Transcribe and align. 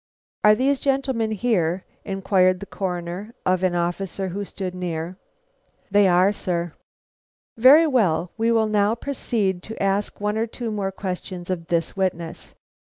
"Are 0.43 0.55
these 0.55 0.79
gentlemen 0.79 1.29
here?" 1.29 1.85
inquired 2.05 2.59
the 2.59 2.65
Coroner 2.65 3.35
of 3.45 3.61
an 3.61 3.75
officer 3.75 4.29
who 4.29 4.43
stood 4.43 4.73
near. 4.73 5.19
"They 5.91 6.07
are, 6.07 6.31
sir." 6.33 6.73
"Very 7.55 7.85
good; 7.87 8.29
we 8.35 8.51
will 8.51 8.65
now 8.65 8.95
proceed 8.95 9.61
to 9.61 9.79
ask 9.83 10.19
one 10.19 10.39
or 10.39 10.47
two 10.47 10.71
more 10.71 10.91
questions 10.91 11.51
of 11.51 11.67
this 11.67 11.95
witness. 11.95 12.55